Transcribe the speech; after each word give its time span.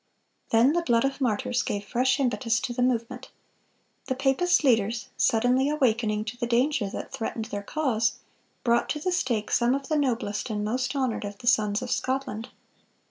Then 0.49 0.73
the 0.73 0.81
blood 0.81 1.05
of 1.05 1.21
martyrs 1.21 1.61
gave 1.61 1.85
fresh 1.85 2.19
impetus 2.19 2.59
to 2.61 2.73
the 2.73 2.81
movement. 2.81 3.29
The 4.07 4.15
papist 4.15 4.63
leaders, 4.63 5.09
suddenly 5.15 5.69
awakening 5.69 6.25
to 6.25 6.37
the 6.37 6.47
danger 6.47 6.89
that 6.89 7.11
threatened 7.13 7.45
their 7.51 7.61
cause, 7.61 8.13
brought 8.63 8.89
to 8.89 8.99
the 8.99 9.11
stake 9.11 9.51
some 9.51 9.75
of 9.75 9.89
the 9.89 9.97
noblest 9.99 10.49
and 10.49 10.65
most 10.65 10.95
honored 10.95 11.23
of 11.23 11.37
the 11.37 11.45
sons 11.45 11.83
of 11.83 11.91
Scotland. 11.91 12.49